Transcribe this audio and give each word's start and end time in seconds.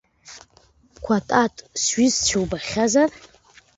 Қәатат, 1.03 1.55
сҩызцәа 1.81 2.37
убахьазар? 2.43 3.09